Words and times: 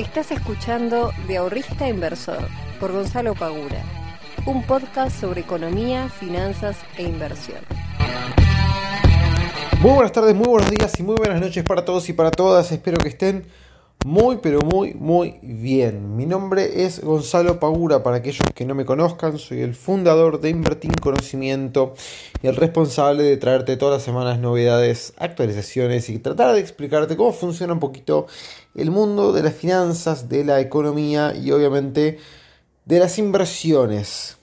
Estás 0.00 0.30
escuchando 0.30 1.12
De 1.28 1.36
Ahorrista 1.36 1.86
Inversor 1.86 2.48
por 2.80 2.90
Gonzalo 2.90 3.34
Pagura, 3.34 3.84
un 4.46 4.66
podcast 4.66 5.20
sobre 5.20 5.42
economía, 5.42 6.08
finanzas 6.08 6.78
e 6.96 7.02
inversión. 7.02 7.58
Muy 9.82 9.92
buenas 9.92 10.12
tardes, 10.12 10.34
muy 10.34 10.48
buenos 10.48 10.70
días 10.70 10.98
y 10.98 11.02
muy 11.02 11.16
buenas 11.16 11.42
noches 11.42 11.62
para 11.64 11.84
todos 11.84 12.08
y 12.08 12.14
para 12.14 12.30
todas. 12.30 12.72
Espero 12.72 12.96
que 12.96 13.10
estén 13.10 13.44
muy 14.06 14.38
pero 14.38 14.60
muy 14.60 14.94
muy 14.94 15.38
bien. 15.42 16.16
Mi 16.16 16.24
nombre 16.24 16.86
es 16.86 17.04
Gonzalo 17.04 17.60
Pagura, 17.60 18.02
para 18.02 18.16
aquellos 18.16 18.40
que 18.54 18.64
no 18.64 18.74
me 18.74 18.86
conozcan, 18.86 19.38
soy 19.38 19.60
el 19.60 19.74
fundador 19.74 20.40
de 20.40 20.48
Invertir 20.48 20.98
Conocimiento 20.98 21.92
y 22.42 22.46
el 22.46 22.56
responsable 22.56 23.22
de 23.22 23.36
traerte 23.36 23.76
todas 23.76 23.96
las 23.96 24.02
semanas 24.02 24.38
novedades, 24.38 25.12
actualizaciones 25.18 26.08
y 26.08 26.18
tratar 26.18 26.54
de 26.54 26.60
explicarte 26.60 27.18
cómo 27.18 27.32
funciona 27.32 27.74
un 27.74 27.80
poquito 27.80 28.26
el 28.74 28.90
mundo 28.90 29.32
de 29.32 29.42
las 29.42 29.54
finanzas, 29.54 30.28
de 30.28 30.44
la 30.44 30.60
economía 30.60 31.34
y 31.34 31.50
obviamente 31.50 32.18
de 32.84 32.98
las 32.98 33.18
inversiones. 33.18 34.36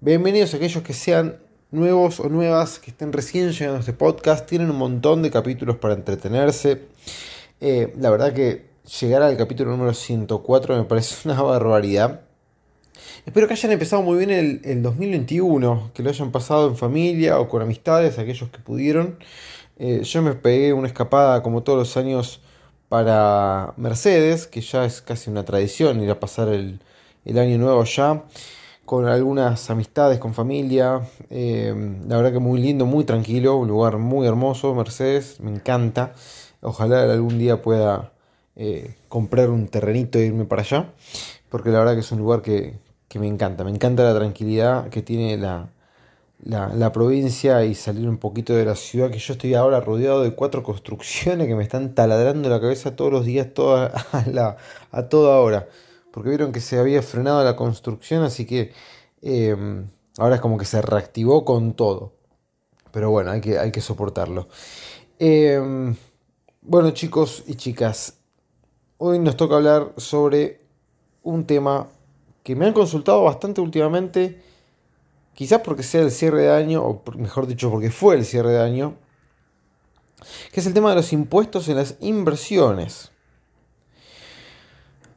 Bienvenidos 0.00 0.54
a 0.54 0.58
aquellos 0.58 0.82
que 0.82 0.94
sean 0.94 1.38
nuevos 1.70 2.20
o 2.20 2.28
nuevas, 2.28 2.78
que 2.78 2.90
estén 2.90 3.12
recién 3.12 3.50
llegando 3.50 3.78
a 3.78 3.80
este 3.80 3.92
podcast, 3.92 4.46
tienen 4.46 4.70
un 4.70 4.76
montón 4.76 5.22
de 5.22 5.30
capítulos 5.30 5.76
para 5.76 5.94
entretenerse. 5.94 6.82
Eh, 7.60 7.92
la 7.98 8.10
verdad 8.10 8.32
que 8.32 8.66
llegar 9.00 9.22
al 9.22 9.36
capítulo 9.36 9.72
número 9.72 9.92
104 9.92 10.76
me 10.76 10.84
parece 10.84 11.28
una 11.28 11.42
barbaridad. 11.42 12.20
Espero 13.26 13.48
que 13.48 13.54
hayan 13.54 13.72
empezado 13.72 14.02
muy 14.02 14.24
bien 14.24 14.30
el, 14.30 14.82
2021, 14.82 15.90
que 15.92 16.02
lo 16.02 16.10
hayan 16.10 16.30
pasado 16.30 16.68
en 16.68 16.76
familia 16.76 17.40
o 17.40 17.48
con 17.48 17.60
amistades, 17.60 18.18
aquellos 18.18 18.48
que 18.50 18.60
pudieron. 18.60 19.18
Eh, 19.78 20.02
yo 20.04 20.22
me 20.22 20.34
pegué 20.34 20.72
una 20.72 20.86
escapada 20.86 21.42
como 21.42 21.62
todos 21.62 21.78
los 21.78 21.96
años 21.96 22.40
para 22.88 23.74
Mercedes, 23.76 24.46
que 24.46 24.60
ya 24.60 24.84
es 24.84 25.02
casi 25.02 25.30
una 25.30 25.44
tradición 25.44 26.02
ir 26.02 26.10
a 26.10 26.20
pasar 26.20 26.48
el, 26.48 26.80
año 27.36 27.58
nuevo 27.58 27.84
ya, 27.84 28.24
con 28.86 29.06
algunas 29.06 29.68
amistades, 29.70 30.18
con 30.18 30.32
familia. 30.32 31.02
Eh, 31.28 31.74
la 32.06 32.16
verdad 32.16 32.32
que 32.32 32.38
muy 32.38 32.60
lindo, 32.60 32.86
muy 32.86 33.04
tranquilo, 33.04 33.56
un 33.56 33.68
lugar 33.68 33.98
muy 33.98 34.26
hermoso, 34.26 34.74
Mercedes, 34.74 35.38
me 35.40 35.50
encanta. 35.50 36.14
Ojalá 36.62 37.02
algún 37.02 37.38
día 37.38 37.60
pueda 37.62 38.12
eh, 38.56 38.96
comprar 39.08 39.50
un 39.50 39.68
terrenito 39.68 40.18
e 40.18 40.26
irme 40.26 40.46
para 40.46 40.62
allá, 40.62 40.92
porque 41.50 41.70
la 41.70 41.80
verdad 41.80 41.94
que 41.94 42.00
es 42.00 42.12
un 42.12 42.18
lugar 42.18 42.42
que, 42.42 42.78
me 43.14 43.26
encanta, 43.26 43.64
me 43.64 43.70
encanta 43.70 44.04
la 44.04 44.14
tranquilidad 44.14 44.88
que 44.88 45.02
tiene 45.02 45.36
la, 45.36 45.68
la, 46.44 46.92
provincia 46.92 47.64
y 47.64 47.74
salir 47.74 48.08
un 48.08 48.18
poquito 48.18 48.54
de 48.54 48.64
la 48.64 48.74
ciudad, 48.74 49.10
que 49.10 49.18
yo 49.18 49.32
estoy 49.34 49.54
ahora 49.54 49.80
rodeado 49.80 50.22
de 50.22 50.34
cuatro 50.34 50.62
construcciones 50.62 51.46
que 51.46 51.54
me 51.54 51.62
están 51.62 51.94
taladrando 51.94 52.48
la 52.48 52.60
cabeza 52.60 52.96
todos 52.96 53.12
los 53.12 53.24
días, 53.24 53.48
a, 53.58 54.24
la, 54.32 54.56
a 54.90 55.08
toda 55.08 55.38
hora, 55.40 55.68
porque 56.12 56.30
vieron 56.30 56.52
que 56.52 56.60
se 56.60 56.78
había 56.78 57.02
frenado 57.02 57.42
la 57.44 57.56
construcción, 57.56 58.22
así 58.22 58.46
que 58.46 58.72
em, 59.22 59.88
ahora 60.18 60.36
es 60.36 60.40
como 60.40 60.58
que 60.58 60.64
se 60.64 60.80
reactivó 60.82 61.44
con 61.44 61.74
todo. 61.74 62.14
Pero 62.92 63.10
bueno, 63.10 63.30
hay 63.32 63.40
que, 63.40 63.58
hay 63.58 63.70
que 63.72 63.80
soportarlo. 63.80 64.48
Em, 65.18 65.96
bueno 66.62 66.90
chicos 66.92 67.44
y 67.46 67.54
chicas, 67.54 68.18
Hoy 69.00 69.20
nos 69.20 69.36
toca 69.36 69.54
hablar 69.54 69.92
sobre 69.96 70.60
un 71.22 71.46
tema 71.46 71.86
que 72.42 72.56
me 72.56 72.66
han 72.66 72.72
consultado 72.72 73.22
bastante 73.22 73.60
últimamente, 73.60 74.42
quizás 75.38 75.60
porque 75.60 75.84
sea 75.84 76.00
el 76.00 76.10
cierre 76.10 76.42
de 76.42 76.50
año, 76.52 76.82
o 76.82 77.00
mejor 77.16 77.46
dicho, 77.46 77.70
porque 77.70 77.92
fue 77.92 78.16
el 78.16 78.24
cierre 78.24 78.50
de 78.50 78.60
año, 78.60 78.96
que 80.50 80.58
es 80.58 80.66
el 80.66 80.74
tema 80.74 80.90
de 80.90 80.96
los 80.96 81.12
impuestos 81.12 81.68
en 81.68 81.76
las 81.76 81.94
inversiones. 82.00 83.12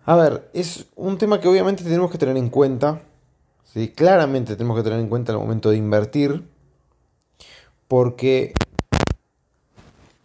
A 0.06 0.16
ver, 0.16 0.48
es 0.54 0.86
un 0.96 1.18
tema 1.18 1.42
que 1.42 1.48
obviamente 1.48 1.84
tenemos 1.84 2.12
que 2.12 2.20
tener 2.20 2.38
en 2.38 2.50
cuenta, 2.50 3.02
¿sí? 3.74 3.88
claramente 3.88 4.56
tenemos 4.56 4.78
que 4.78 4.84
tener 4.84 5.00
en 5.00 5.10
cuenta 5.10 5.32
al 5.32 5.40
momento 5.40 5.72
de 5.72 5.78
invertir, 5.78 6.48
porque 7.88 8.54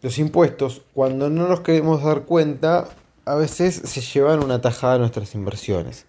los 0.03 0.19
impuestos, 0.19 0.83
cuando 0.93 1.27
no 1.31 1.47
nos 1.47 1.61
queremos 1.61 2.03
dar 2.03 2.25
cuenta, 2.25 2.87
a 3.25 3.33
veces 3.33 3.81
se 3.83 4.01
llevan 4.01 4.43
una 4.43 4.61
tajada 4.61 4.93
a 4.93 4.99
nuestras 4.99 5.33
inversiones. 5.33 6.05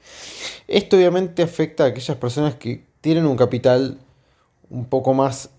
Esto 0.67 0.99
obviamente 0.99 1.43
afecta 1.43 1.85
a 1.85 1.87
aquellas 1.87 2.19
personas 2.19 2.57
que 2.57 2.87
tienen 3.01 3.27
un 3.27 3.37
capital 3.37 3.99
un 4.71 4.85
poco 4.85 5.15
más 5.15 5.51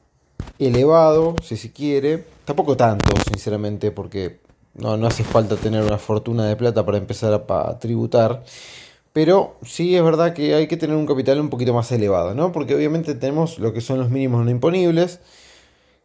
elevado, 0.60 1.36
si 1.44 1.58
se 1.58 1.72
quiere. 1.72 2.26
Tampoco 2.46 2.78
tanto, 2.78 3.12
sinceramente, 3.28 3.92
porque 3.92 4.40
no, 4.76 4.98
no 4.98 5.08
hace 5.08 5.24
falta 5.24 5.56
tener 5.56 5.84
una 5.84 5.98
fortuna 5.98 6.46
de 6.46 6.56
plata 6.56 6.86
para 6.86 6.98
empezar 6.98 7.46
a, 7.48 7.80
tributar. 7.80 8.44
Pero 9.14 9.56
sí 9.64 9.96
es 9.96 10.04
verdad 10.04 10.34
que 10.34 10.54
hay 10.56 10.68
que 10.68 10.78
tener 10.78 10.96
un 10.96 11.06
capital 11.06 11.40
un 11.40 11.50
poquito 11.50 11.74
más 11.74 11.92
elevado, 11.92 12.34
¿no? 12.36 12.52
Porque 12.52 12.76
obviamente 12.76 13.16
tenemos 13.16 13.60
lo 13.60 13.74
que 13.74 13.82
son 13.82 14.00
los 14.00 14.10
mínimos 14.10 14.46
no 14.46 14.52
imponibles 14.52 15.20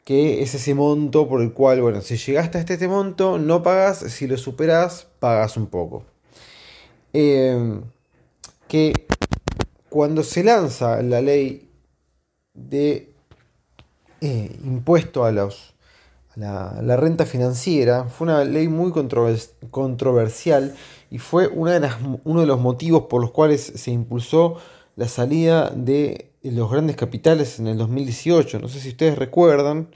que 0.04 0.42
es 0.42 0.54
ese 0.54 0.74
monto 0.74 1.28
por 1.28 1.40
el 1.40 1.52
cual, 1.52 1.80
bueno, 1.80 2.02
si 2.02 2.16
llegaste 2.16 2.58
a 2.58 2.60
este, 2.60 2.88
monto, 2.88 3.38
no 3.38 3.62
pagas, 3.62 3.98
si 3.98 4.26
lo 4.26 4.36
superas, 4.36 5.06
pagas 5.18 5.56
un 5.56 5.66
poco. 5.66 6.04
Em, 7.12 7.82
que 8.68 9.06
cuando 9.94 10.24
se 10.24 10.42
lanza 10.42 11.00
la 11.02 11.20
ley 11.20 11.70
de 12.52 13.14
eh, 14.20 14.58
impuesto 14.64 15.24
a, 15.24 15.30
los, 15.30 15.76
la, 16.34 16.96
renta 16.96 17.26
financiera, 17.26 18.08
fue 18.08 18.24
una 18.26 18.44
ley 18.44 18.66
muy 18.66 18.90
controversial 19.70 20.74
y 21.12 21.18
fue 21.18 21.46
una 21.46 21.78
de 21.78 21.88
uno 22.24 22.40
de 22.40 22.46
los 22.46 22.58
motivos 22.58 23.04
por 23.04 23.20
los 23.20 23.30
cuales 23.30 23.60
se 23.62 23.92
impulsó 23.92 24.56
la 24.96 25.06
salida 25.06 25.70
de 25.70 26.32
los 26.42 26.68
grandes 26.72 26.96
capitales 26.96 27.60
en 27.60 27.68
el 27.68 27.78
2018. 27.78 28.58
No 28.58 28.66
sé 28.66 28.80
si 28.80 28.88
ustedes 28.88 29.16
recuerdan, 29.16 29.90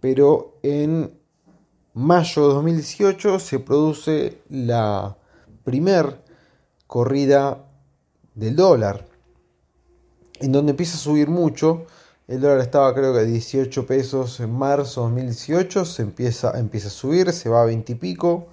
pero 0.00 0.58
en 0.64 1.12
mayo 1.94 2.48
de 2.48 2.54
2018 2.54 3.38
se 3.38 3.60
produce 3.60 4.38
la 4.48 5.16
primer 5.62 6.24
corrida 6.88 7.68
del 8.34 8.56
dólar, 8.56 9.11
en 10.42 10.52
donde 10.52 10.70
empieza 10.70 10.96
a 10.96 11.00
subir 11.00 11.28
mucho. 11.28 11.86
El 12.28 12.40
dólar 12.40 12.60
estaba 12.60 12.94
creo 12.94 13.12
que 13.12 13.20
a 13.20 13.24
18 13.24 13.86
pesos 13.86 14.40
en 14.40 14.52
marzo 14.52 15.02
de 15.02 15.10
2018, 15.10 15.84
se 15.84 16.02
empieza, 16.02 16.58
empieza 16.58 16.88
a 16.88 16.90
subir, 16.90 17.32
se 17.32 17.48
va 17.48 17.62
a 17.62 17.66
20 17.66 17.92
y 17.92 17.94
pico. 17.94 18.48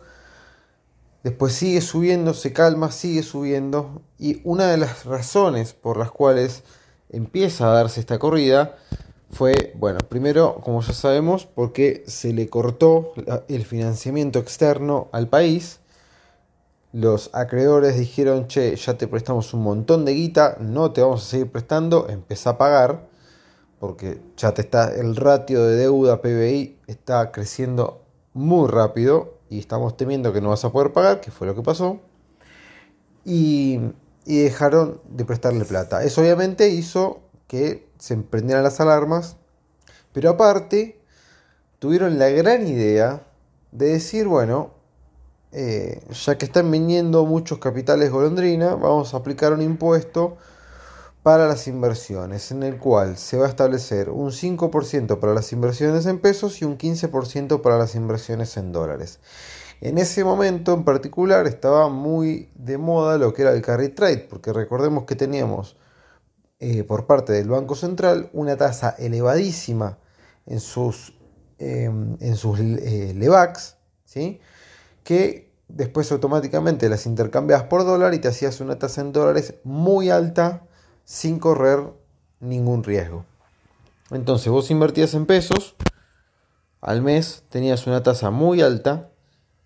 Después 1.23 1.53
sigue 1.53 1.81
subiendo, 1.81 2.33
se 2.33 2.53
calma, 2.53 2.91
sigue 2.91 3.23
subiendo. 3.23 4.01
Y 4.17 4.41
una 4.43 4.67
de 4.67 4.77
las 4.77 5.05
razones 5.05 5.73
por 5.73 5.97
las 5.97 6.11
cuales 6.11 6.63
empieza 7.09 7.69
a 7.69 7.73
darse 7.73 7.99
esta 7.99 8.19
corrida 8.19 8.77
fue, 9.31 9.73
bueno, 9.75 9.99
primero, 10.07 10.59
como 10.63 10.81
ya 10.81 10.93
sabemos, 10.93 11.45
porque 11.45 12.03
se 12.07 12.33
le 12.33 12.49
cortó 12.49 13.13
el 13.47 13.65
financiamiento 13.65 14.39
externo 14.39 15.09
al 15.11 15.27
país. 15.27 15.78
Los 16.91 17.29
acreedores 17.33 17.97
dijeron, 17.97 18.47
che, 18.47 18.75
ya 18.75 18.97
te 18.97 19.07
prestamos 19.07 19.53
un 19.53 19.63
montón 19.63 20.05
de 20.05 20.13
guita, 20.13 20.57
no 20.59 20.91
te 20.91 21.01
vamos 21.01 21.23
a 21.23 21.29
seguir 21.29 21.51
prestando, 21.51 22.07
empieza 22.09 22.51
a 22.51 22.57
pagar, 22.57 23.07
porque 23.79 24.21
ya 24.37 24.53
te 24.53 24.61
está, 24.61 24.93
el 24.93 25.15
ratio 25.15 25.63
de 25.63 25.75
deuda 25.75 26.21
PBI 26.21 26.79
está 26.87 27.31
creciendo 27.31 28.01
muy 28.33 28.67
rápido 28.67 29.37
y 29.49 29.59
estamos 29.59 29.97
temiendo 29.97 30.33
que 30.33 30.41
no 30.41 30.49
vas 30.49 30.65
a 30.65 30.71
poder 30.71 30.91
pagar, 30.93 31.21
que 31.21 31.31
fue 31.31 31.47
lo 31.47 31.55
que 31.55 31.61
pasó. 31.61 31.99
Y 33.23 33.79
y 34.29 34.43
dejaron 34.43 35.01
de 35.09 35.25
prestarle 35.25 35.65
plata. 35.65 36.03
Eso 36.03 36.21
obviamente 36.21 36.69
hizo 36.69 37.21
que 37.47 37.89
se 37.97 38.13
emprendieran 38.13 38.63
las 38.63 38.79
alarmas, 38.79 39.37
pero 40.13 40.29
aparte 40.29 40.99
tuvieron 41.79 42.19
la 42.19 42.29
gran 42.29 42.67
idea 42.67 43.23
de 43.71 43.87
decir, 43.87 44.27
bueno, 44.27 44.75
eh, 45.51 46.01
ya 46.11 46.37
que 46.37 46.45
están 46.45 46.69
viniendo 46.69 47.25
muchos 47.25 47.59
capitales 47.59 48.11
golondrina, 48.11 48.75
vamos 48.75 49.13
a 49.13 49.17
aplicar 49.17 49.53
un 49.53 49.61
impuesto 49.61 50.37
para 51.23 51.47
las 51.47 51.67
inversiones, 51.67 52.51
en 52.51 52.63
el 52.63 52.77
cual 52.77 53.17
se 53.17 53.37
va 53.37 53.45
a 53.45 53.49
establecer 53.49 54.09
un 54.09 54.31
5% 54.31 55.19
para 55.19 55.33
las 55.33 55.51
inversiones 55.51 56.05
en 56.05 56.19
pesos 56.19 56.61
y 56.61 56.65
un 56.65 56.77
15% 56.77 57.61
para 57.61 57.77
las 57.77 57.95
inversiones 57.95 58.55
en 58.57 58.71
dólares. 58.71 59.19
En 59.81 59.97
ese 59.97 60.23
momento 60.23 60.73
en 60.73 60.83
particular 60.83 61.47
estaba 61.47 61.89
muy 61.89 62.49
de 62.55 62.77
moda 62.77 63.17
lo 63.17 63.33
que 63.33 63.43
era 63.43 63.51
el 63.51 63.61
carry 63.61 63.89
trade, 63.89 64.27
porque 64.29 64.53
recordemos 64.53 65.05
que 65.05 65.15
teníamos 65.15 65.77
eh, 66.59 66.83
por 66.83 67.05
parte 67.05 67.31
del 67.33 67.49
Banco 67.49 67.75
Central 67.75 68.29
una 68.33 68.57
tasa 68.57 68.95
elevadísima 68.97 69.97
en 70.45 70.59
sus, 70.59 71.13
em, 71.57 72.17
en 72.19 72.35
sus 72.35 72.59
eh, 72.59 73.15
¿sí? 74.03 74.41
Que 75.09 75.49
después 75.69 76.11
automáticamente 76.11 76.87
las 76.87 77.07
intercambiabas 77.07 77.65
por 77.65 77.83
dólar 77.83 78.13
y 78.13 78.19
te 78.19 78.27
hacías 78.27 78.61
una 78.61 78.77
tasa 78.77 79.01
en 79.01 79.11
dólares 79.11 79.55
muy 79.63 80.11
alta 80.11 80.61
sin 81.03 81.39
correr 81.39 81.79
ningún 82.39 82.83
riesgo. 82.83 83.25
Entonces 84.11 84.51
vos 84.51 84.69
invertías 84.69 85.15
en 85.15 85.25
pesos, 85.25 85.75
al 86.79 87.01
mes 87.01 87.41
tenías 87.49 87.87
una 87.87 88.03
tasa 88.03 88.29
muy 88.29 88.61
alta 88.61 89.09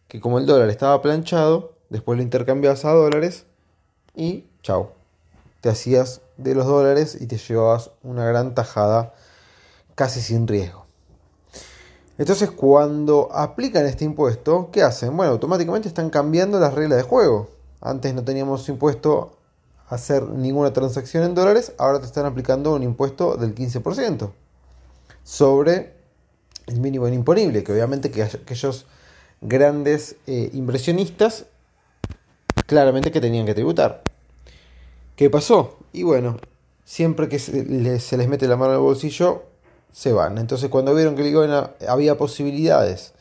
que 0.08 0.22
como 0.22 0.40
el 0.40 0.46
dólar 0.46 0.70
estaba 0.70 1.02
planchado, 1.02 1.74
después 1.90 2.16
lo 2.16 2.24
intercambiabas 2.24 2.86
a 2.86 2.94
dólares 2.94 3.46
y 4.16 4.46
chao. 4.62 4.94
Te 5.60 5.68
hacías 5.68 6.22
de 6.38 6.56
los 6.56 6.66
dólares 6.68 7.18
y 7.20 7.28
te 7.28 7.38
llevabas 7.38 7.92
una 8.02 8.24
gran 8.24 8.56
tajada 8.56 9.14
casi 9.96 10.22
sin 10.22 10.48
riesgo. 10.48 10.83
Entonces 12.18 12.52
cuando 12.52 13.30
aplican 13.34 13.86
este 13.86 14.06
impuesto, 14.06 14.70
¿qué 14.72 14.84
hacen? 14.84 15.16
Bueno, 15.18 15.32
automáticamente 15.32 15.88
están 15.88 16.10
cambiando 16.10 16.60
las 16.60 16.74
reglas 16.74 16.98
de 16.98 17.04
juego. 17.04 17.50
Antes 17.82 18.14
no 18.14 18.24
teníamos 18.24 18.68
impuesto 18.70 19.38
a 19.90 19.96
hacer 19.96 20.24
ninguna 20.24 20.74
transacción 20.74 21.24
en 21.24 21.36
dólares, 21.36 21.74
ahora 21.78 22.00
te 22.00 22.06
están 22.06 22.26
aplicando 22.26 22.74
un 22.74 22.84
impuesto 22.84 23.36
del 23.36 23.54
15% 23.56 24.32
sobre 25.24 25.94
el 26.68 26.80
mínimo 26.80 27.08
imponible, 27.08 27.64
que 27.64 27.74
obviamente 27.74 28.12
que 28.12 28.24
aquellos 28.24 28.86
grandes 29.42 30.16
eh, 30.28 30.50
inversionistas 30.54 31.46
claramente 32.66 33.12
que 33.12 33.22
tenían 33.22 33.46
que 33.46 33.54
tributar. 33.54 34.04
¿Qué 35.16 35.30
pasó? 35.30 35.78
Y 35.92 36.04
bueno, 36.04 36.38
siempre 36.86 37.30
que 37.30 37.40
se 37.40 37.64
les, 37.64 38.28
mete 38.28 38.48
la 38.48 38.58
mano 38.58 38.74
al 38.74 38.80
bolsillo, 38.80 39.44
se 39.94 40.12
van. 40.12 40.38
Entonces 40.38 40.70
cuando 40.70 40.94
vieron 40.94 41.16
que 41.16 41.88
había 41.88 42.18
posibilidades 42.18 43.14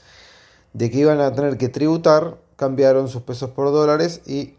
de 0.73 0.91
que 0.91 0.99
iban 0.99 1.21
a 1.21 1.33
tener 1.33 1.59
que 1.59 1.69
tributar, 1.69 2.39
cambiaron 2.57 3.09
sus 3.09 3.23
pesos 3.23 3.51
por 3.51 3.71
dólares 3.71 4.23
y 4.27 4.55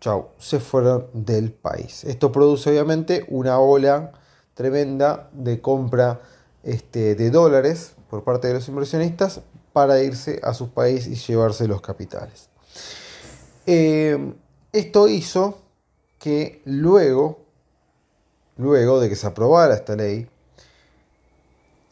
chau, 0.00 0.28
se 0.38 0.60
fueron 0.60 1.08
del 1.12 1.52
país. 1.52 2.04
Esto 2.04 2.32
produce 2.32 2.70
obviamente 2.70 3.26
una 3.28 3.58
ola 3.58 4.12
tremenda 4.54 5.28
de 5.32 5.60
compra 5.60 6.20
este, 6.62 7.14
de 7.14 7.30
dólares 7.30 7.94
por 8.08 8.24
parte 8.24 8.48
de 8.48 8.54
los 8.54 8.68
inversionistas 8.68 9.40
para 9.72 10.00
irse 10.00 10.40
a 10.42 10.54
sus 10.54 10.68
países 10.68 11.08
y 11.08 11.14
llevarse 11.16 11.68
los 11.68 11.80
capitales. 11.80 12.48
Eh, 13.66 14.34
esto 14.72 15.08
hizo 15.08 15.58
que 16.18 16.62
luego, 16.64 17.40
luego 18.56 19.00
de 19.00 19.08
que 19.08 19.16
se 19.16 19.26
aprobara 19.26 19.74
esta 19.74 19.96
ley, 19.96 20.28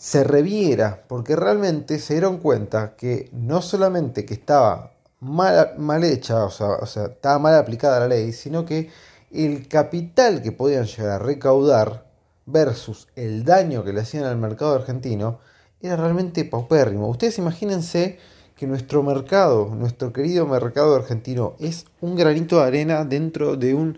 se 0.04 0.22
reviera, 0.22 1.02
porque 1.08 1.34
realmente 1.34 1.98
se 1.98 2.12
dieron 2.12 2.36
cuenta 2.36 2.94
que 2.94 3.30
no 3.32 3.62
solamente 3.62 4.26
que 4.26 4.34
estaba 4.34 4.92
mal, 5.20 5.78
mal 5.78 6.04
hecha, 6.04 6.44
o 6.44 6.50
sea, 6.50 6.72
o 6.72 6.84
sea, 6.84 7.06
estaba 7.06 7.38
mal 7.38 7.54
aplicada 7.54 8.00
la 8.00 8.08
ley, 8.08 8.32
sino 8.32 8.66
que 8.66 8.90
el 9.32 9.66
capital 9.66 10.42
que 10.42 10.52
podían 10.52 10.84
llegar 10.84 11.12
a 11.12 11.18
recaudar 11.24 12.04
versus 12.44 13.08
el 13.16 13.44
daño 13.44 13.82
que 13.82 13.94
le 13.94 14.02
hacían 14.02 14.24
al 14.24 14.36
mercado 14.36 14.74
argentino 14.74 15.38
era 15.80 15.96
realmente 15.96 16.44
paupérrimo. 16.44 17.08
Ustedes 17.08 17.38
imagínense 17.38 18.18
que 18.56 18.66
nuestro 18.66 19.02
mercado, 19.02 19.74
nuestro 19.74 20.12
querido 20.12 20.46
mercado 20.46 20.96
argentino, 20.96 21.54
es 21.60 21.86
un 22.02 22.14
granito 22.14 22.56
de 22.58 22.66
arena 22.66 23.06
dentro 23.06 23.56
de 23.56 23.72
un 23.72 23.96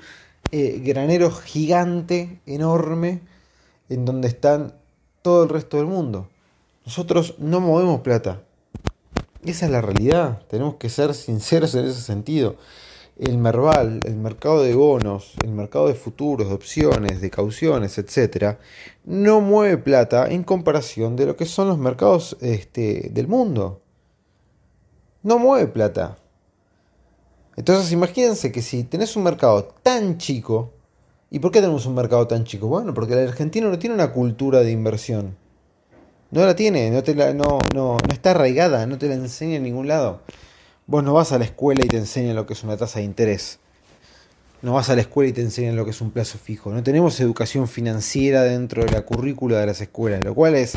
eh, 0.53 0.81
granero 0.85 1.33
gigante, 1.33 2.41
enorme, 2.47 3.23
en 3.89 4.05
donde 4.05 4.29
están 4.29 4.73
todo 5.27 5.43
el 5.43 5.49
resto 5.49 5.79
del 5.79 5.87
mundo. 5.87 6.29
Nosotros 6.85 7.35
no 7.39 7.59
movemos 7.59 8.03
plata. 8.03 8.43
Esa 9.45 9.67
es 9.67 9.73
la 9.73 9.81
realidad. 9.81 10.43
Tenemos 10.49 10.77
que 10.77 10.89
ser 10.89 11.15
sinceros 11.15 11.75
en 11.75 11.87
ese 11.87 12.01
sentido. 12.01 12.55
El 13.19 13.37
Merval, 13.37 13.99
el 14.05 14.15
mercado 14.15 14.63
de 14.63 14.77
bonos, 14.77 15.33
el 15.43 15.51
mercado 15.51 15.89
de 15.89 15.95
futuros, 15.95 16.47
de 16.47 16.55
opciones, 16.55 17.21
de 17.21 17.31
cauciones, 17.31 17.99
etc., 17.99 18.59
no 19.05 19.41
mueve 19.41 19.79
plata 19.79 20.29
en 20.29 20.45
comparación 20.45 21.17
de 21.17 21.27
lo 21.27 21.35
que 21.35 21.47
son 21.47 21.67
los 21.67 21.79
mercados 21.79 22.37
este, 22.41 23.11
del 23.11 23.27
mundo 23.27 23.81
no 25.27 25.41
mueve 25.41 25.67
plata. 25.67 26.17
Entonces 27.57 27.91
imagínense 27.91 28.53
que 28.53 28.63
si 28.63 28.85
tenés 28.85 29.17
un 29.17 29.25
mercado 29.25 29.75
tan 29.83 30.19
chico, 30.19 30.75
¿y 31.31 31.39
por 31.39 31.51
qué 31.51 31.61
tenemos 31.61 31.87
un 31.87 31.95
mercado 31.95 32.27
tan 32.27 32.45
chico? 32.45 32.69
Bueno, 32.69 32.95
porque 32.95 33.15
el 33.15 33.29
argentino 33.29 33.69
no 33.69 33.79
tiene 33.79 33.95
una 33.95 34.13
cultura 34.13 34.61
de 34.61 34.71
inversión. 34.71 35.37
No 36.31 36.45
la 36.45 36.57
tiene, 36.57 36.91
no, 36.91 37.03
te 37.03 37.15
la, 37.15 37.33
no, 37.33 37.59
está 38.11 38.33
arraigada, 38.33 38.87
no 38.87 38.99
te 38.99 39.09
la 39.09 39.15
enseña 39.15 39.57
en 39.57 39.63
ningún 39.63 39.87
lado. 39.87 40.23
Vos 40.87 41.05
no 41.05 41.15
vas 41.15 41.33
a 41.33 41.39
la 41.39 41.45
escuela 41.45 41.85
y 41.85 41.89
te 41.89 41.97
enseñan 41.97 42.35
lo 42.35 42.47
que 42.47 42.55
es 42.55 42.65
una 42.65 42.77
tasa 42.77 42.99
de 42.99 43.05
interés. 43.05 43.61
No 44.63 44.73
vas 44.73 44.91
a 44.91 44.97
la 44.97 45.03
escuela 45.03 45.31
y 45.31 45.33
te 45.33 45.43
enseñan 45.43 45.77
lo 45.77 45.85
que 45.85 45.93
es 45.93 46.01
un 46.01 46.11
plazo 46.11 46.39
fijo. 46.39 46.73
No 46.73 46.83
tenemos 46.83 47.21
educación 47.21 47.69
financiera 47.69 48.43
dentro 48.43 48.85
de 48.85 48.91
la 48.91 49.03
currícula 49.03 49.61
de 49.61 49.67
las 49.67 49.81
escuelas, 49.81 50.25
lo 50.25 50.35
cual 50.35 50.57
es 50.57 50.75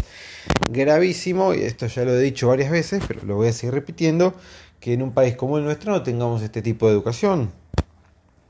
gravísimo, 0.69 1.54
y 1.54 1.63
esto 1.63 1.88
ya 1.88 2.06
lo 2.06 2.13
he 2.13 2.19
dicho 2.19 2.48
varias 2.50 2.69
veces, 2.69 3.01
pero 3.07 3.22
lo 3.25 3.36
voy 3.36 3.48
a 3.48 3.54
seguir 3.54 3.74
repitiendo, 3.74 4.36
que 4.80 4.94
en 4.94 5.01
un 5.01 5.13
país 5.13 5.36
como 5.36 5.57
el 5.57 5.63
nuestro 5.63 5.92
no 5.92 6.04
tengamos 6.04 6.44
este 6.44 6.62
tipo 6.62 6.88
de 6.88 6.94
educación. 6.94 7.51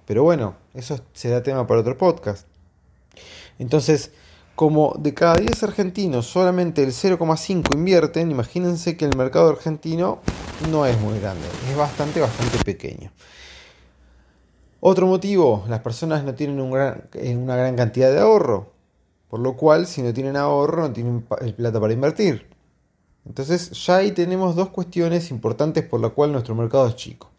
Pero 0.05 0.23
bueno, 0.23 0.55
eso 0.79 0.99
será 1.13 1.43
tema 1.43 1.67
para 1.67 1.81
otro 1.81 1.97
podcast. 1.97 2.47
Entonces, 3.59 4.11
como 4.55 4.95
de 4.99 5.13
cada 5.13 5.35
10 5.35 5.63
argentinos 5.63 6.25
solamente 6.25 6.83
el 6.83 6.89
0,5 6.89 7.73
invierten, 7.73 8.31
imagínense 8.31 8.97
que 8.97 9.05
el 9.05 9.15
mercado 9.15 9.49
argentino 9.49 10.19
no 10.71 10.85
es 10.85 10.99
muy 10.99 11.19
grande, 11.19 11.47
es 11.69 11.77
bastante, 11.77 12.19
bastante 12.19 12.57
pequeño. 12.63 13.11
Otro 14.81 15.07
motivo, 15.07 15.65
las 15.67 15.81
personas 15.81 16.23
no 16.23 16.33
tienen 16.33 16.57
eh, 16.59 17.35
una 17.35 17.55
gran 17.55 17.75
cantidad 17.75 18.11
de 18.11 18.19
ahorro. 18.19 18.71
Por 19.29 19.41
lo 19.41 19.55
cual, 19.55 19.85
si 19.85 20.01
no 20.01 20.13
tienen 20.13 20.35
ahorro, 20.35 20.87
no 20.87 20.93
tienen 20.93 21.21
plata 21.21 21.79
para 21.79 21.93
invertir. 21.93 22.47
Entonces, 23.25 23.71
ya 23.85 23.97
ahí 23.97 24.11
tenemos 24.11 24.55
dos 24.55 24.69
cuestiones 24.69 25.29
importantes 25.31 25.83
por 25.85 25.99
la 25.99 26.09
cual 26.09 26.31
nuestro 26.31 26.55
mercado 26.55 26.87
es 26.87 26.95
chico. 26.95 27.29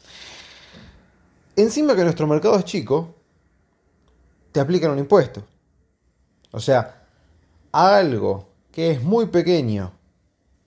Encima 1.56 1.96
que 1.96 2.04
nuestro 2.04 2.26
mercado 2.26 2.56
es 2.58 2.64
chico, 2.64 3.16
te 4.52 4.61
aplican 4.61 4.91
un 4.91 4.99
impuesto. 4.99 5.43
O 6.52 6.61
sea, 6.61 7.05
algo 7.73 8.49
que 8.73 8.91
es 8.91 9.02
muy 9.02 9.26
pequeño, 9.26 9.93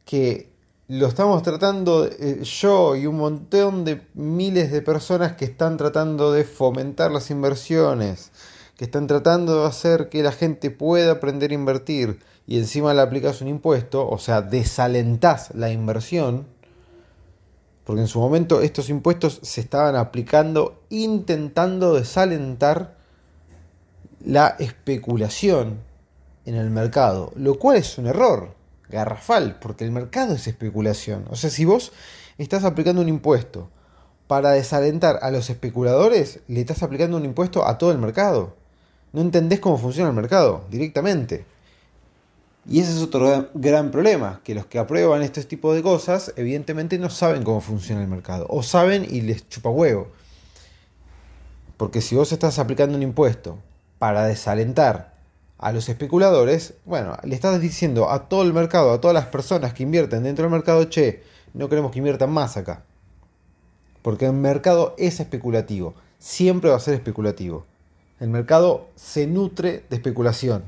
que 0.05 0.53
lo 0.87 1.07
estamos 1.07 1.41
tratando 1.43 2.05
eh, 2.05 2.43
yo 2.43 2.95
y 2.95 3.07
un 3.07 3.17
montón 3.17 3.85
de 3.85 4.05
miles 4.13 4.71
de 4.71 4.81
personas 4.81 5.33
que 5.33 5.45
están 5.45 5.77
tratando 5.77 6.31
de 6.31 6.43
fomentar 6.43 7.11
las 7.11 7.31
inversiones, 7.31 8.31
que 8.77 8.85
están 8.85 9.07
tratando 9.07 9.61
de 9.61 9.67
hacer 9.67 10.09
que 10.09 10.23
la 10.23 10.31
gente 10.31 10.71
pueda 10.71 11.13
aprender 11.13 11.51
a 11.51 11.55
invertir 11.55 12.19
y 12.45 12.57
encima 12.57 12.93
le 12.93 13.01
aplicas 13.01 13.41
un 13.41 13.47
impuesto, 13.47 14.07
o 14.07 14.17
sea, 14.17 14.41
desalentás 14.41 15.55
la 15.55 15.71
inversión, 15.71 16.45
porque 17.85 18.01
en 18.01 18.07
su 18.07 18.19
momento 18.19 18.61
estos 18.61 18.89
impuestos 18.89 19.39
se 19.41 19.61
estaban 19.61 19.95
aplicando 19.95 20.83
intentando 20.89 21.93
desalentar 21.93 22.97
la 24.23 24.55
especulación 24.59 25.79
en 26.45 26.55
el 26.55 26.69
mercado, 26.69 27.31
lo 27.35 27.59
cual 27.59 27.77
es 27.77 27.97
un 27.97 28.07
error 28.07 28.55
garrafal, 28.89 29.57
porque 29.59 29.85
el 29.85 29.91
mercado 29.91 30.35
es 30.35 30.47
especulación. 30.47 31.25
O 31.29 31.35
sea, 31.35 31.49
si 31.49 31.65
vos 31.65 31.91
estás 32.37 32.63
aplicando 32.63 33.01
un 33.01 33.09
impuesto 33.09 33.69
para 34.27 34.51
desalentar 34.51 35.19
a 35.21 35.31
los 35.31 35.49
especuladores, 35.49 36.39
le 36.47 36.61
estás 36.61 36.83
aplicando 36.83 37.17
un 37.17 37.25
impuesto 37.25 37.67
a 37.67 37.77
todo 37.77 37.91
el 37.91 37.97
mercado 37.97 38.55
no 39.13 39.21
entendés 39.21 39.59
cómo 39.59 39.77
funciona 39.77 40.09
el 40.09 40.15
mercado 40.15 40.65
directamente. 40.69 41.45
Y 42.67 42.79
ese 42.79 42.91
es 42.91 43.01
otro 43.01 43.49
gran 43.53 43.91
problema, 43.91 44.41
que 44.43 44.55
los 44.55 44.65
que 44.65 44.79
aprueban 44.79 45.21
este 45.21 45.43
tipo 45.43 45.73
de 45.73 45.83
cosas 45.83 46.33
evidentemente 46.35 46.97
no 46.97 47.09
saben 47.09 47.43
cómo 47.43 47.61
funciona 47.61 48.01
el 48.01 48.07
mercado, 48.07 48.47
o 48.49 48.63
saben 48.63 49.05
y 49.07 49.21
les 49.21 49.47
chupa 49.47 49.69
huevo. 49.69 50.07
Porque 51.77 52.01
si 52.01 52.15
vos 52.15 52.31
estás 52.31 52.57
aplicando 52.57 52.97
un 52.97 53.03
impuesto 53.03 53.59
para 53.99 54.25
desalentar 54.25 55.13
a 55.57 55.71
los 55.71 55.87
especuladores, 55.87 56.73
bueno, 56.83 57.17
le 57.23 57.35
estás 57.35 57.59
diciendo 57.61 58.09
a 58.09 58.27
todo 58.27 58.43
el 58.43 58.53
mercado, 58.53 58.91
a 58.91 58.99
todas 58.99 59.13
las 59.13 59.27
personas 59.27 59.73
que 59.73 59.83
invierten 59.83 60.23
dentro 60.23 60.43
del 60.43 60.51
mercado, 60.51 60.85
che, 60.85 61.23
no 61.53 61.69
queremos 61.69 61.91
que 61.91 61.99
inviertan 61.99 62.31
más 62.31 62.57
acá. 62.57 62.83
Porque 64.01 64.25
el 64.25 64.33
mercado 64.33 64.93
es 64.97 65.21
especulativo, 65.21 65.93
siempre 66.19 66.69
va 66.69 66.75
a 66.75 66.81
ser 66.81 66.95
especulativo. 66.95 67.65
El 68.19 68.29
mercado 68.29 68.87
se 68.95 69.25
nutre 69.25 69.85
de 69.89 69.95
especulación. 69.95 70.63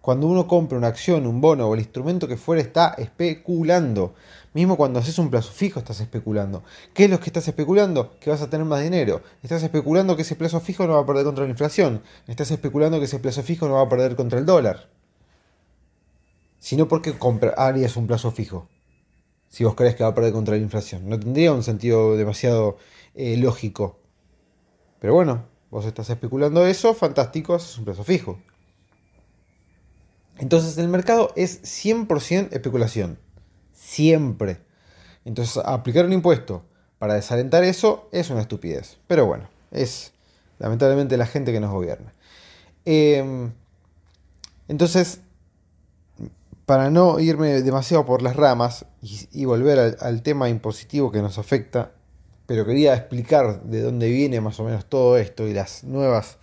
Cuando 0.00 0.26
uno 0.26 0.46
compra 0.46 0.78
una 0.78 0.88
acción, 0.88 1.26
un 1.26 1.40
bono 1.40 1.68
o 1.68 1.74
el 1.74 1.80
instrumento 1.80 2.26
que 2.28 2.36
fuera, 2.36 2.62
está 2.62 2.94
especulando. 2.96 4.14
Mismo 4.52 4.76
cuando 4.76 4.98
haces 4.98 5.18
un 5.18 5.30
plazo 5.30 5.52
fijo, 5.52 5.78
estás 5.78 6.00
especulando. 6.00 6.64
¿Qué 6.92 7.04
es 7.04 7.10
lo 7.10 7.20
que 7.20 7.26
estás 7.26 7.46
especulando? 7.46 8.18
Que 8.18 8.30
vas 8.30 8.42
a 8.42 8.50
tener 8.50 8.66
más 8.66 8.82
dinero. 8.82 9.22
Estás 9.42 9.62
especulando 9.62 10.16
que 10.16 10.22
ese 10.22 10.34
plazo 10.34 10.60
fijo 10.60 10.86
no 10.86 10.94
va 10.94 11.00
a 11.00 11.06
perder 11.06 11.24
contra 11.24 11.44
la 11.44 11.50
inflación. 11.50 12.02
Estás 12.26 12.50
especulando 12.50 12.98
que 12.98 13.04
ese 13.04 13.18
plazo 13.18 13.42
fijo 13.42 13.68
no 13.68 13.74
va 13.74 13.82
a 13.82 13.88
perder 13.88 14.16
contra 14.16 14.38
el 14.38 14.46
dólar. 14.46 14.88
Si 16.58 16.76
no, 16.76 16.88
¿por 16.88 17.00
qué 17.00 17.14
harías 17.56 17.96
un 17.96 18.06
plazo 18.06 18.32
fijo? 18.32 18.68
Si 19.48 19.64
vos 19.64 19.74
crees 19.74 19.94
que 19.94 20.02
va 20.02 20.10
a 20.10 20.14
perder 20.14 20.32
contra 20.32 20.56
la 20.56 20.62
inflación. 20.62 21.08
No 21.08 21.18
tendría 21.18 21.52
un 21.52 21.62
sentido 21.62 22.16
demasiado 22.16 22.76
eh, 23.14 23.36
lógico. 23.36 23.98
Pero 24.98 25.14
bueno, 25.14 25.44
Vos 25.70 25.86
estás 25.86 26.10
especulando 26.10 26.66
eso, 26.66 26.94
fantástico, 26.94 27.54
es 27.54 27.78
un 27.78 27.84
plazo 27.84 28.02
fijo. 28.02 28.40
Entonces 30.38 30.76
el 30.78 30.88
mercado 30.88 31.32
es 31.36 31.62
100% 31.62 32.48
especulación. 32.50 33.18
Siempre. 33.80 34.58
Entonces 35.24 35.62
aplicar 35.64 36.04
un 36.04 36.12
impuesto 36.12 36.64
para 36.98 37.14
desalentar 37.14 37.64
eso 37.64 38.08
es 38.12 38.28
una 38.28 38.42
estupidez. 38.42 38.98
Pero 39.06 39.24
bueno, 39.24 39.48
es 39.70 40.12
lamentablemente 40.58 41.16
la 41.16 41.26
gente 41.26 41.50
que 41.50 41.60
nos 41.60 41.72
gobierna. 41.72 42.12
Em, 42.84 43.52
entonces, 44.68 45.20
para 46.66 46.90
no 46.90 47.18
irme 47.20 47.62
demasiado 47.62 48.04
por 48.04 48.22
las 48.22 48.36
ramas 48.36 48.84
y, 49.32 49.44
volver 49.46 49.96
al, 49.98 50.22
tema 50.22 50.48
impositivo 50.48 51.10
que 51.10 51.22
nos 51.22 51.38
afecta, 51.38 51.92
pero 52.46 52.66
quería 52.66 52.94
explicar 52.94 53.62
de 53.62 53.80
dónde 53.80 54.10
viene 54.10 54.40
más 54.40 54.60
o 54.60 54.64
menos 54.64 54.84
todo 54.84 55.16
esto 55.16 55.48
y 55.48 55.54
las 55.54 55.84
nuevas 55.84 56.36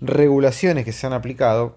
regulaciones 0.00 0.84
que 0.84 0.92
se 0.92 1.06
han 1.06 1.12
aplicado, 1.12 1.76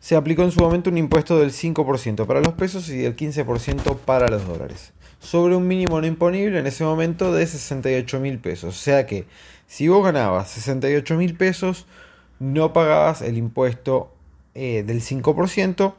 se 0.00 0.16
aplicó 0.16 0.42
en 0.42 0.52
su 0.52 0.60
momento 0.60 0.90
un 0.90 0.98
impuesto 0.98 1.38
del 1.38 1.50
5% 1.50 2.26
para 2.26 2.40
los 2.40 2.54
pesos 2.54 2.88
y 2.88 2.98
del 2.98 3.16
15% 3.16 3.96
para 3.98 4.28
los 4.28 4.46
dólares, 4.46 4.92
sobre 5.20 5.56
un 5.56 5.66
mínimo 5.66 6.00
no 6.00 6.06
imponible 6.06 6.58
en 6.58 6.66
ese 6.66 6.84
momento 6.84 7.32
de 7.32 7.46
68 7.46 8.20
mil 8.20 8.38
pesos. 8.38 8.76
O 8.76 8.78
sea 8.78 9.06
que 9.06 9.26
si 9.66 9.88
vos 9.88 10.04
ganabas 10.04 10.50
68 10.50 11.16
mil 11.16 11.36
pesos, 11.36 11.86
no 12.38 12.72
pagabas 12.72 13.22
el 13.22 13.36
impuesto 13.36 14.12
eh, 14.54 14.82
del 14.86 15.02
5%, 15.02 15.94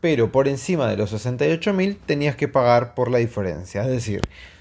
pero 0.00 0.30
por 0.30 0.48
encima 0.48 0.88
de 0.88 0.96
los 0.96 1.10
68 1.10 1.72
mil 1.72 1.96
tenías 1.96 2.36
que 2.36 2.48
pagar 2.48 2.94
por 2.94 3.10
la 3.10 3.18
diferencia. 3.18 3.82
Es 3.82 3.88
decir, 3.88 4.20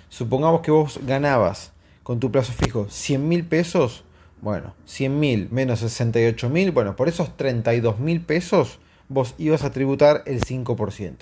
supongamos 0.10 0.62
que 0.62 0.72
vos 0.72 1.00
ganabas 1.05 1.74
con 2.03 2.20
tu 2.20 2.32
plazo 2.32 2.53
fijo 2.53 2.88
100 2.89 3.27
mil 3.27 3.46
pesos, 3.46 4.03
bueno, 4.43 4.75
100 4.85 5.19
mil 5.21 5.47
menos 5.51 5.79
68 5.79 6.50
mil, 6.50 6.71
bueno, 6.71 6.97
por 6.97 7.07
esos 7.07 7.38
32 7.38 8.00
mil 8.00 8.19
pesos 8.19 8.79
vos 9.07 9.35
ibas 9.38 9.63
a 9.63 9.71
tributar 9.71 10.21
el 10.25 10.41
5%. 10.41 11.15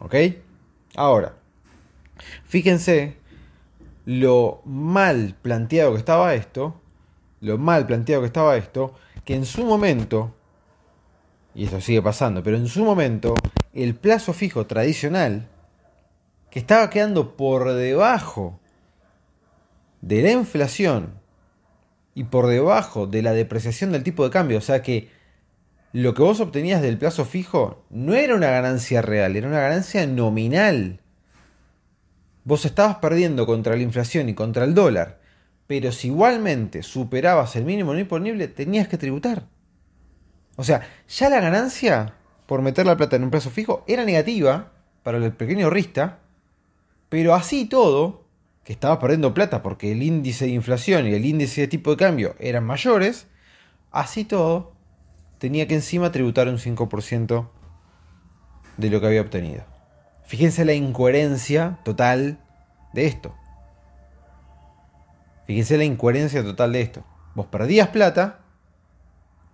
¿Ok? 0.00 0.14
Ahora, 0.94 1.36
fíjense 2.44 3.16
lo 4.04 4.60
mal 4.66 5.36
planteado 5.40 5.92
que 5.92 5.98
estaba 5.98 6.34
esto, 6.34 6.78
lo 7.40 7.56
mal 7.56 7.86
planteado 7.86 8.20
que 8.20 8.26
estaba 8.26 8.58
esto, 8.58 8.94
que 9.24 9.34
en 9.34 9.46
su 9.46 9.64
momento, 9.64 10.34
y 11.54 11.64
esto 11.64 11.80
sigue 11.80 12.02
pasando, 12.02 12.42
pero 12.42 12.58
en 12.58 12.68
su 12.68 12.84
momento, 12.84 13.36
el 13.72 13.94
plazo 13.94 14.34
fijo 14.34 14.66
tradicional, 14.66 15.48
que 16.50 16.58
estaba 16.58 16.90
quedando 16.90 17.38
por 17.38 17.72
debajo 17.72 18.60
de 20.02 20.20
la 20.20 20.32
inflación 20.32 21.26
y 22.18 22.24
por 22.24 22.48
debajo 22.48 23.06
de 23.06 23.22
la 23.22 23.32
depreciación 23.32 23.92
del 23.92 24.02
tipo 24.02 24.24
de 24.24 24.30
cambio, 24.30 24.58
o 24.58 24.60
sea 24.60 24.82
que 24.82 25.08
lo 25.92 26.14
que 26.14 26.22
vos 26.22 26.40
obtenías 26.40 26.82
del 26.82 26.98
plazo 26.98 27.24
fijo 27.24 27.84
no 27.90 28.12
era 28.14 28.34
una 28.34 28.50
ganancia 28.50 29.02
real, 29.02 29.36
era 29.36 29.46
una 29.46 29.60
ganancia 29.60 30.04
nominal. 30.04 30.98
Vos 32.42 32.64
estabas 32.64 32.96
perdiendo 32.96 33.46
contra 33.46 33.76
la 33.76 33.82
inflación 33.82 34.28
y 34.28 34.34
contra 34.34 34.64
el 34.64 34.74
dólar, 34.74 35.20
pero 35.68 35.92
si 35.92 36.08
igualmente 36.08 36.82
superabas 36.82 37.54
el 37.54 37.64
mínimo 37.64 37.92
no 37.92 38.00
imponible, 38.00 38.48
tenías 38.48 38.88
que 38.88 38.98
tributar. 38.98 39.46
O 40.56 40.64
sea, 40.64 40.88
ya 41.08 41.30
la 41.30 41.38
ganancia 41.38 42.14
por 42.46 42.62
meter 42.62 42.84
la 42.84 42.96
plata 42.96 43.14
en 43.14 43.22
un 43.22 43.30
plazo 43.30 43.50
fijo 43.50 43.84
era 43.86 44.04
negativa 44.04 44.72
para 45.04 45.18
el 45.18 45.32
pequeño 45.34 45.66
ahorrista, 45.66 46.18
pero 47.10 47.36
así 47.36 47.66
todo, 47.66 48.24
que 48.68 48.74
estaba 48.74 48.98
perdiendo 48.98 49.32
plata 49.32 49.62
porque 49.62 49.92
el 49.92 50.02
índice 50.02 50.44
de 50.44 50.50
inflación 50.50 51.06
y 51.06 51.14
el 51.14 51.24
índice 51.24 51.62
de 51.62 51.68
tipo 51.68 51.90
de 51.90 51.96
cambio 51.96 52.34
eran 52.38 52.66
mayores, 52.66 53.26
así 53.92 54.26
todo 54.26 54.74
tenía 55.38 55.66
que 55.66 55.74
encima 55.74 56.12
tributar 56.12 56.48
un 56.48 56.58
5% 56.58 57.48
de 58.76 58.90
lo 58.90 59.00
que 59.00 59.06
había 59.06 59.22
obtenido. 59.22 59.64
Fíjense 60.26 60.66
la 60.66 60.74
incoherencia 60.74 61.78
total 61.82 62.40
de 62.92 63.06
esto. 63.06 63.34
Fíjense 65.46 65.78
la 65.78 65.84
incoherencia 65.84 66.42
total 66.42 66.72
de 66.74 66.82
esto. 66.82 67.04
Vos 67.34 67.46
perdías 67.46 67.88
plata 67.88 68.40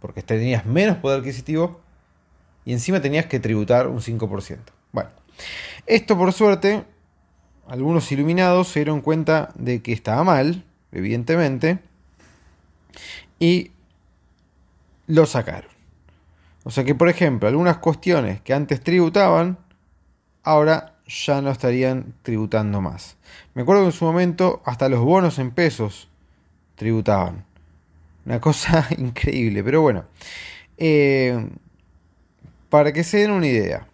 porque 0.01 0.23
tenías 0.23 0.67
menos 0.67 0.97
poder 0.97 1.21
adquisitivo 1.21 1.81
y 2.65 2.73
encima 2.73 3.01
tenías 3.01 3.27
que 3.27 3.39
tributar 3.39 3.87
un 3.87 4.01
5%. 4.01 4.59
Bueno, 4.91 5.11
esto 5.87 6.19
por 6.19 6.33
suerte, 6.33 6.83
algunos 7.69 8.11
iluminados 8.13 8.69
se 8.69 8.81
dieron 8.81 9.01
cuenta 9.01 9.51
de 9.55 9.83
que 9.83 9.93
estaba 9.93 10.25
mal, 10.25 10.65
evidentemente, 10.93 11.79
y 13.39 13.71
lo 15.07 15.27
sacaron. 15.27 15.71
O 16.65 16.71
sea 16.71 16.85
que, 16.85 16.95
por 16.95 17.09
ejemplo, 17.09 17.49
algunas 17.49 17.79
cuestiones 17.79 18.41
que 18.41 18.55
antes 18.55 18.81
tributaban, 18.81 19.59
ahora 20.43 20.95
ya 21.07 21.43
no 21.43 21.51
estarían 21.51 22.15
tributando 22.23 22.81
más. 22.81 23.17
Me 23.55 23.63
acuerdo 23.63 23.83
que 23.83 23.89
en 23.89 23.93
su 23.93 24.05
momento 24.05 24.63
hasta 24.65 24.89
los 24.89 25.01
bonos 25.01 25.39
en 25.39 25.51
pesos 25.51 26.09
tributaban. 26.77 27.45
Una 28.25 28.41
cosa 28.41 28.87
increíble, 28.97 29.63
pero 29.63 29.83
bueno. 29.83 30.05
Eh, 30.79 31.49
para 32.71 32.93
que 32.93 33.05
se 33.05 33.19
den 33.19 33.31
una 33.31 33.47
idea. 33.47 33.87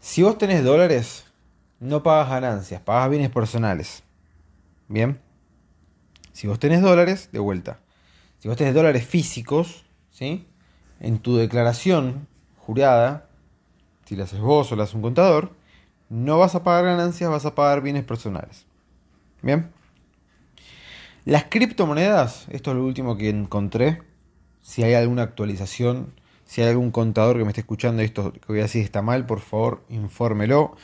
Si 0.00 0.22
vos 0.22 0.36
tenés 0.36 0.64
dólares, 0.64 1.23
no 1.84 2.02
pagas 2.02 2.30
ganancias, 2.30 2.80
pagas 2.80 3.10
bienes 3.10 3.28
personales. 3.28 4.02
Bien. 4.88 5.20
Si 6.32 6.46
vos 6.46 6.58
tenés 6.58 6.80
dólares, 6.80 7.28
de 7.30 7.38
vuelta. 7.38 7.78
Si 8.38 8.48
vos 8.48 8.56
tenés 8.56 8.72
dólares 8.72 9.06
físicos, 9.06 9.84
¿sí? 10.10 10.46
en 11.00 11.18
tu 11.18 11.36
declaración 11.36 12.26
jurada, 12.56 13.28
si 14.06 14.16
la 14.16 14.24
haces 14.24 14.40
vos 14.40 14.72
o 14.72 14.76
la 14.76 14.84
hace 14.84 14.96
un 14.96 15.02
contador, 15.02 15.52
no 16.08 16.38
vas 16.38 16.54
a 16.54 16.64
pagar 16.64 16.86
ganancias, 16.86 17.28
vas 17.30 17.44
a 17.44 17.54
pagar 17.54 17.82
bienes 17.82 18.04
personales. 18.04 18.64
Bien. 19.42 19.70
Las 21.26 21.44
criptomonedas, 21.44 22.46
esto 22.48 22.70
es 22.70 22.76
lo 22.78 22.84
último 22.84 23.18
que 23.18 23.28
encontré. 23.28 24.00
Si 24.62 24.82
hay 24.82 24.94
alguna 24.94 25.22
actualización, 25.22 26.14
si 26.46 26.62
hay 26.62 26.70
algún 26.70 26.90
contador 26.90 27.36
que 27.36 27.44
me 27.44 27.50
esté 27.50 27.60
escuchando 27.60 28.00
esto 28.00 28.32
que 28.32 28.40
voy 28.48 28.60
a 28.60 28.62
decir 28.62 28.82
está 28.82 29.02
mal, 29.02 29.26
por 29.26 29.40
favor, 29.40 29.84
infórmelo. 29.90 30.76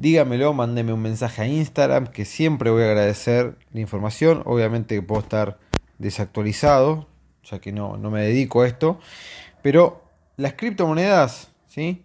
Dígamelo, 0.00 0.54
mándeme 0.54 0.94
un 0.94 1.02
mensaje 1.02 1.42
a 1.42 1.46
Instagram, 1.46 2.06
que 2.06 2.24
siempre 2.24 2.70
voy 2.70 2.84
a 2.84 2.86
agradecer 2.86 3.58
la 3.74 3.80
información. 3.80 4.40
Obviamente 4.46 4.94
que 4.94 5.02
puedo 5.02 5.20
estar 5.20 5.58
desactualizado, 5.98 7.06
ya 7.44 7.58
que 7.58 7.70
no, 7.70 7.98
no 7.98 8.10
me 8.10 8.22
dedico 8.22 8.62
a 8.62 8.66
esto. 8.66 8.98
Pero 9.60 10.02
las 10.38 10.54
criptomonedas, 10.54 11.50
¿sí? 11.66 12.02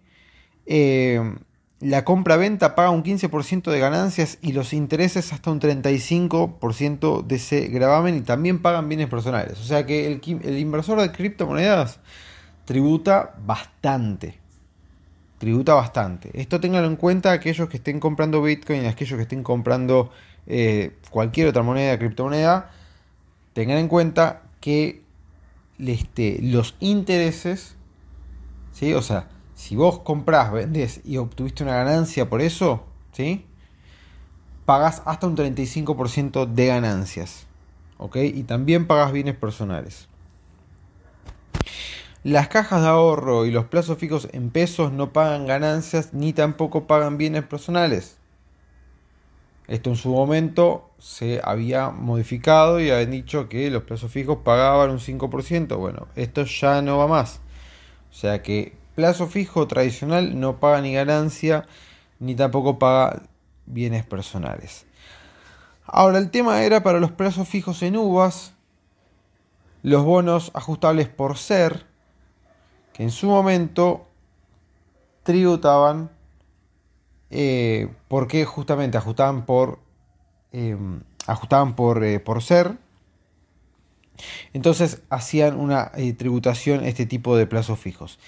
Eh, 0.66 1.36
la 1.80 2.04
compra-venta 2.04 2.74
paga 2.74 2.90
un 2.90 3.02
15% 3.02 3.70
de 3.70 3.80
ganancias 3.80 4.36
y 4.42 4.52
los 4.52 4.74
intereses 4.74 5.32
hasta 5.32 5.50
un 5.50 5.58
35% 5.58 7.26
de 7.26 7.36
ese 7.36 7.68
gravamen 7.68 8.18
y 8.18 8.20
también 8.20 8.60
pagan 8.60 8.90
bienes 8.90 9.08
personales. 9.08 9.58
O 9.58 9.64
sea 9.64 9.86
que 9.86 10.06
el, 10.06 10.20
el 10.44 10.58
inversor 10.58 11.00
de 11.00 11.12
criptomonedas 11.12 12.00
tributa 12.66 13.36
bastante. 13.42 14.45
Tributa 15.38 15.74
bastante. 15.74 16.30
Esto 16.34 16.60
tenganlo 16.60 16.88
en 16.88 16.96
cuenta 16.96 17.32
aquellos 17.32 17.68
que 17.68 17.76
estén 17.76 18.00
comprando 18.00 18.42
Bitcoin 18.42 18.86
aquellos 18.86 19.16
que 19.16 19.22
estén 19.22 19.42
comprando 19.42 20.10
eh, 20.46 20.96
cualquier 21.10 21.48
otra 21.48 21.62
moneda, 21.62 21.98
criptomoneda. 21.98 22.70
Tengan 23.52 23.78
en 23.78 23.88
cuenta 23.88 24.42
que 24.60 25.02
este, 25.78 26.38
los 26.42 26.74
intereses, 26.80 27.76
¿sí? 28.72 28.94
O 28.94 29.02
sea, 29.02 29.28
si 29.54 29.76
vos 29.76 30.00
comprás, 30.00 30.52
vendés 30.52 31.00
y 31.04 31.18
obtuviste 31.18 31.62
una 31.62 31.76
ganancia 31.76 32.28
por 32.28 32.40
eso, 32.40 32.84
¿sí? 33.12 33.44
Pagas 34.64 35.02
hasta 35.04 35.26
un 35.26 35.36
35% 35.36 36.46
de 36.46 36.66
ganancias. 36.66 37.46
Y 38.14 38.42
también 38.42 38.86
pagas 38.86 39.12
bienes 39.12 39.36
personales. 39.36 40.08
Las 42.26 42.48
cajas 42.48 42.82
de 42.82 42.88
ahorro 42.88 43.46
y 43.46 43.52
los 43.52 43.66
plazos 43.66 43.98
fijos 43.98 44.26
en 44.32 44.50
pesos 44.50 44.90
no 44.90 45.12
pagan 45.12 45.46
ganancias 45.46 46.12
ni 46.12 46.32
tampoco 46.32 46.88
pagan 46.88 47.18
bienes 47.18 47.44
personales. 47.44 48.16
Esto 49.68 49.90
en 49.90 49.96
su 49.96 50.08
momento 50.08 50.90
se 50.98 51.40
había 51.44 51.90
modificado 51.90 52.80
y 52.80 52.90
habían 52.90 53.12
dicho 53.12 53.48
que 53.48 53.70
los 53.70 53.84
plazos 53.84 54.10
fijos 54.10 54.38
pagaban 54.42 54.90
un 54.90 54.98
5%. 54.98 55.76
Bueno, 55.76 56.08
esto 56.16 56.42
ya 56.42 56.82
no 56.82 56.98
va 56.98 57.06
más. 57.06 57.38
O 58.10 58.14
sea 58.14 58.42
que 58.42 58.76
plazo 58.96 59.28
fijo 59.28 59.68
tradicional 59.68 60.40
no 60.40 60.58
paga 60.58 60.80
ni 60.80 60.94
ganancia 60.94 61.68
ni 62.18 62.34
tampoco 62.34 62.80
paga 62.80 63.22
bienes 63.66 64.04
personales. 64.04 64.84
Ahora 65.84 66.18
el 66.18 66.32
tema 66.32 66.64
era 66.64 66.82
para 66.82 66.98
los 66.98 67.12
plazos 67.12 67.48
fijos 67.48 67.84
en 67.84 67.96
uvas, 67.96 68.52
los 69.84 70.04
bonos 70.04 70.50
ajustables 70.54 71.06
por 71.08 71.36
ser, 71.36 71.86
que 72.96 73.02
en 73.02 73.10
su 73.10 73.26
momento 73.26 74.06
tributaban 75.22 76.10
eh, 77.28 77.88
porque 78.08 78.46
justamente 78.46 78.96
ajustaban 78.96 79.44
por, 79.44 79.80
em, 80.50 81.02
ajustaban 81.26 81.76
por, 81.76 82.02
eh, 82.02 82.20
por 82.20 82.42
ser. 82.42 82.78
Entonces 84.54 85.02
hacían 85.10 85.60
una 85.60 85.92
eh, 85.94 86.14
tributación 86.14 86.86
este 86.86 87.04
tipo 87.04 87.36
de 87.36 87.46
plazos 87.46 87.78
fijos. 87.78 88.18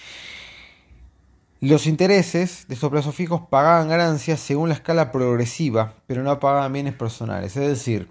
Los 1.61 1.87
intereses 1.87 2.69
de 2.69 2.75
estos 2.75 2.91
plazos 2.91 3.15
fijos 3.15 3.41
pagaban 3.49 3.89
ganancias 3.89 4.39
según 4.39 4.69
la 4.69 4.75
escala 4.75 5.11
progresiva, 5.11 5.95
pero 6.07 6.23
no 6.23 6.39
pagaban 6.39 6.75
bienes 6.75 6.93
personales. 6.93 7.57
Es 7.57 7.67
decir, 7.67 8.11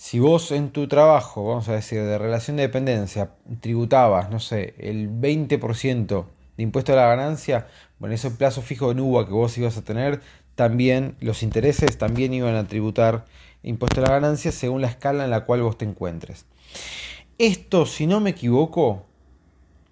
si 0.00 0.18
vos 0.18 0.50
en 0.50 0.70
tu 0.70 0.88
trabajo, 0.88 1.44
vamos 1.44 1.68
a 1.68 1.74
decir, 1.74 2.02
de 2.02 2.16
relación 2.16 2.56
de 2.56 2.62
dependencia, 2.62 3.32
tributabas, 3.60 4.30
no 4.30 4.40
sé, 4.40 4.72
el 4.78 5.10
20% 5.10 6.24
de 6.56 6.62
impuesto 6.62 6.94
a 6.94 6.96
la 6.96 7.06
ganancia, 7.06 7.66
bueno, 7.98 8.14
ese 8.14 8.30
plazo 8.30 8.62
fijo 8.62 8.90
en 8.90 9.00
UBA 9.00 9.26
que 9.26 9.34
vos 9.34 9.58
ibas 9.58 9.76
a 9.76 9.82
tener, 9.82 10.22
también 10.54 11.16
los 11.20 11.42
intereses 11.42 11.98
también 11.98 12.32
iban 12.32 12.54
a 12.54 12.66
tributar 12.66 13.26
impuesto 13.62 14.00
a 14.00 14.04
la 14.04 14.14
ganancia 14.14 14.52
según 14.52 14.80
la 14.80 14.88
escala 14.88 15.24
en 15.24 15.30
la 15.30 15.44
cual 15.44 15.60
vos 15.60 15.76
te 15.76 15.84
encuentres. 15.84 16.46
Esto, 17.36 17.84
si 17.84 18.06
no 18.06 18.20
me 18.20 18.30
equivoco, 18.30 19.04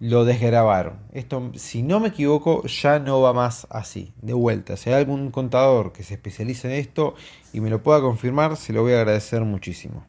lo 0.00 0.24
desgrabaron. 0.24 0.98
Esto, 1.12 1.50
si 1.56 1.82
no 1.82 2.00
me 2.00 2.08
equivoco, 2.08 2.62
ya 2.64 2.98
no 2.98 3.20
va 3.20 3.32
más 3.32 3.66
así. 3.70 4.12
De 4.22 4.32
vuelta, 4.32 4.76
si 4.76 4.90
hay 4.90 4.96
algún 4.96 5.30
contador 5.30 5.92
que 5.92 6.04
se 6.04 6.14
especialice 6.14 6.68
en 6.68 6.74
esto 6.78 7.14
y 7.52 7.60
me 7.60 7.70
lo 7.70 7.82
pueda 7.82 8.00
confirmar, 8.00 8.56
se 8.56 8.72
lo 8.72 8.82
voy 8.82 8.92
a 8.92 9.00
agradecer 9.00 9.42
muchísimo. 9.42 10.06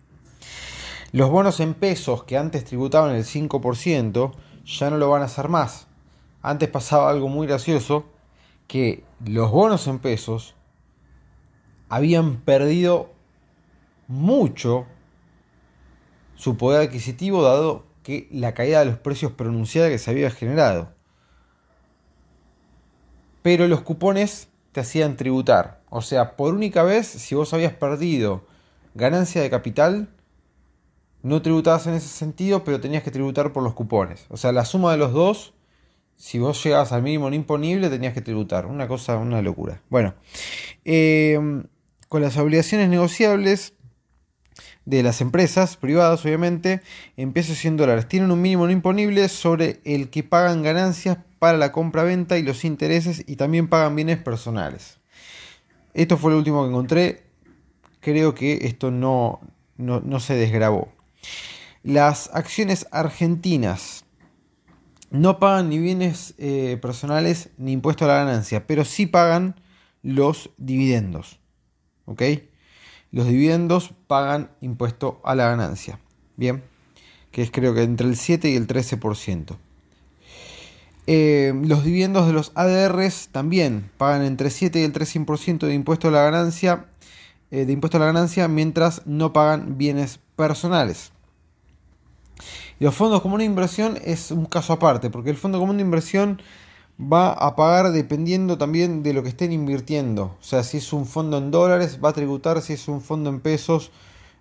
Los 1.11 1.31
bonos 1.31 1.59
en 1.59 1.73
pesos 1.73 2.23
que 2.23 2.37
antes 2.37 2.65
tributaban 2.65 3.15
el 3.15 3.25
5%, 3.25 4.31
ya 4.63 4.89
no 4.91 4.97
lo 4.97 5.09
van 5.09 5.23
a 5.23 5.25
hacer 5.25 5.49
más. 5.49 5.87
Antes 6.41 6.69
pasaba 6.69 7.09
algo 7.09 7.27
muy 7.27 7.47
gracioso, 7.47 8.05
que 8.67 9.03
los 9.25 9.49
bonos 9.51 9.87
en 9.87 9.97
pesos 9.97 10.53
habían 11.89 12.37
perdido 12.41 13.09
mucho 14.07 14.85
su 16.35 16.55
poder 16.55 16.81
adquisitivo 16.81 17.41
dado 17.41 17.88
que 18.09 18.27
la 18.31 18.55
caída 18.55 18.79
de 18.79 18.85
los 18.85 18.97
precios 18.97 19.33
pronunciada 19.33 19.87
que 19.87 19.99
se 19.99 20.09
había 20.09 20.31
generado. 20.31 20.91
Pero 23.43 23.67
los 23.67 23.81
cupones 23.81 24.49
te 24.71 24.79
hacían 24.79 25.15
tributar. 25.15 25.81
O 25.89 26.01
sea, 26.01 26.35
por 26.35 26.55
única 26.55 26.81
vez, 26.81 27.05
si 27.05 27.35
vos 27.35 27.53
habías 27.53 27.73
perdido 27.73 28.47
ganancia 28.95 29.43
de 29.43 29.49
capital, 29.51 30.09
no 31.21 31.43
tributabas 31.43 31.85
en 31.85 31.93
ese 31.93 32.07
sentido, 32.07 32.63
pero 32.63 32.81
tenías 32.81 33.03
que 33.03 33.11
tributar 33.11 33.53
por 33.53 33.61
los 33.61 33.75
cupones. 33.75 34.25
O 34.29 34.37
sea, 34.37 34.51
la 34.51 34.65
suma 34.65 34.91
de 34.91 34.97
los 34.97 35.13
dos, 35.13 35.53
si 36.15 36.39
vos 36.39 36.63
llegabas 36.63 36.91
al 36.91 37.03
mínimo 37.03 37.29
no 37.29 37.35
imponible, 37.35 37.91
tenías 37.91 38.13
que 38.13 38.21
tributar. 38.21 38.65
Una 38.65 38.87
cosa, 38.87 39.17
una 39.17 39.43
locura. 39.43 39.83
Bueno, 39.89 40.15
eh, 40.83 41.37
con 42.07 42.23
las 42.23 42.37
obligaciones 42.37 42.89
negociables, 42.89 43.75
de 44.89 45.03
las 45.03 45.21
empresas 45.21 45.77
privadas, 45.77 46.25
obviamente, 46.25 46.81
y 47.15 47.67
en 47.67 47.77
dólares. 47.77 48.07
Tienen 48.07 48.31
un 48.31 48.41
mínimo 48.41 48.65
no 48.65 48.71
imponible 48.71 49.29
sobre 49.29 49.81
el 49.83 50.09
que 50.09 50.23
pagan 50.23 50.63
ganancias 50.63 51.19
para 51.37 51.59
la 51.59 51.71
compra-venta 51.71 52.39
y 52.39 52.43
los 52.43 52.65
intereses 52.65 53.23
y 53.27 53.35
también 53.35 53.67
pagan 53.67 53.95
bienes 53.95 54.17
personales. 54.17 54.97
Esto 55.93 56.17
fue 56.17 56.31
lo 56.31 56.39
último 56.39 56.63
que 56.63 56.69
encontré. 56.69 57.23
Creo 57.99 58.33
que 58.33 58.65
esto 58.65 58.89
no, 58.89 59.39
no, 59.77 60.19
se 60.19 60.33
desgrabó. 60.33 60.91
Las 61.83 62.31
acciones 62.33 62.87
argentinas 62.91 64.05
no 65.11 65.37
pagan 65.37 65.69
ni 65.69 65.77
bienes 65.77 66.33
eh, 66.39 66.79
personales 66.81 67.49
ni 67.57 67.73
impuesto 67.73 68.05
a 68.05 68.07
la 68.07 68.23
ganancia, 68.25 68.65
pero 68.65 68.85
sí 68.85 69.05
pagan 69.05 69.55
los 70.01 70.49
dividendos. 70.57 71.39
¿Ok? 72.05 72.23
Los 73.11 73.27
dividendos 73.27 73.93
pagan 74.07 74.51
impuesto 74.61 75.19
a 75.23 75.35
la 75.35 75.49
ganancia. 75.49 75.99
Bien, 76.37 76.63
que 77.31 77.41
es 77.41 77.51
creo 77.51 77.73
que 77.73 77.83
entre 77.83 78.07
el 78.07 78.15
7 78.15 78.49
y 78.49 78.55
el 78.55 78.67
13%. 78.67 79.57
Eh, 81.07 81.53
los 81.65 81.83
dividendos 81.83 82.27
de 82.27 82.33
los 82.33 82.51
ADRs 82.53 83.29
también 83.29 83.89
pagan 83.97 84.23
entre 84.23 84.51
7 84.51 84.79
y 84.79 84.83
el 84.83 84.93
13% 84.93 85.65
de 85.65 85.73
impuesto 85.73 86.09
a 86.09 86.11
la 86.11 86.21
ganancia, 86.21 86.85
eh, 87.49 87.65
de 87.65 87.73
impuesto 87.73 87.97
a 87.97 88.01
la 88.01 88.05
ganancia, 88.05 88.47
mientras 88.47 89.05
no 89.07 89.33
pagan 89.33 89.77
bienes 89.77 90.19
personales. 90.35 91.11
Los 92.79 92.95
fondos 92.95 93.21
comunes 93.21 93.45
de 93.45 93.49
inversión 93.49 93.97
es 94.05 94.31
un 94.31 94.45
caso 94.45 94.71
aparte, 94.71 95.09
porque 95.09 95.31
el 95.31 95.35
fondo 95.35 95.59
común 95.59 95.77
de 95.77 95.83
inversión 95.83 96.41
va 96.99 97.31
a 97.31 97.55
pagar 97.55 97.91
dependiendo 97.91 98.57
también 98.57 99.03
de 99.03 99.13
lo 99.13 99.23
que 99.23 99.29
estén 99.29 99.51
invirtiendo. 99.53 100.35
O 100.39 100.43
sea, 100.43 100.63
si 100.63 100.77
es 100.77 100.91
un 100.91 101.05
fondo 101.05 101.37
en 101.37 101.51
dólares, 101.51 101.99
va 102.03 102.09
a 102.09 102.13
tributar, 102.13 102.61
si 102.61 102.73
es 102.73 102.87
un 102.87 103.01
fondo 103.01 103.29
en 103.29 103.39
pesos, 103.39 103.91